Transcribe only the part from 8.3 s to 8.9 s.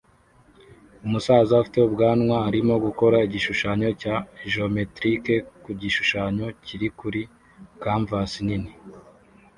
nini